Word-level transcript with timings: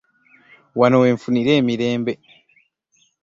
Wano 0.79 0.97
we 1.01 1.07
nfunira 1.15 1.51
emirembe. 1.59 2.13